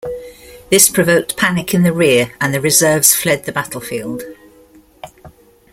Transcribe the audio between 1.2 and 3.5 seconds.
panic in the rear and the reserves fled